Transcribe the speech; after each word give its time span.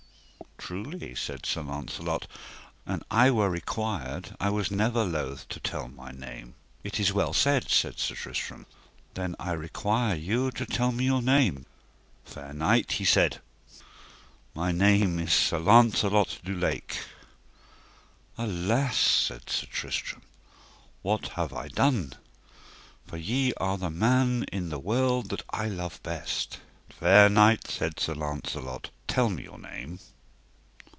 Truly, 0.63 1.15
said 1.15 1.45
Sir 1.47 1.63
Launcelot, 1.63 2.27
an 2.85 3.01
I 3.11 3.29
were 3.31 3.49
required 3.49 4.35
I 4.39 4.51
was 4.51 4.69
never 4.71 5.03
loath 5.03 5.47
to 5.49 5.59
tell 5.59 5.87
my 5.89 6.11
name. 6.11 6.53
It 6.83 6.97
is 6.99 7.11
well 7.11 7.33
said, 7.33 7.67
said 7.69 7.97
Sir 7.99 8.13
Tristram, 8.13 8.67
then 9.15 9.35
I 9.39 9.51
require 9.53 10.13
you 10.15 10.49
to 10.51 10.65
tell 10.67 10.91
me 10.91 11.03
your 11.05 11.21
name? 11.23 11.65
Fair 12.23 12.53
knight, 12.53 12.91
he 12.93 13.05
said, 13.05 13.41
my 14.53 14.71
name 14.71 15.17
is 15.19 15.33
Sir 15.33 15.57
Launcelot 15.59 16.37
du 16.45 16.53
Lake. 16.53 16.99
Alas, 18.37 18.97
said 18.99 19.49
Sir 19.49 19.65
Tristram, 19.65 20.21
what 21.01 21.29
have 21.29 21.51
I 21.53 21.67
done! 21.69 22.13
for 23.07 23.17
ye 23.17 23.51
are 23.55 23.79
the 23.79 23.89
man 23.89 24.43
in 24.53 24.69
the 24.69 24.79
world 24.79 25.29
that 25.29 25.43
I 25.49 25.67
love 25.69 25.99
best. 26.03 26.59
Fair 26.99 27.29
knight, 27.29 27.65
said 27.67 27.99
Sir 27.99 28.13
Launcelot, 28.13 28.91
tell 29.07 29.29
me 29.31 29.43
your 29.45 29.57
name? 29.59 29.97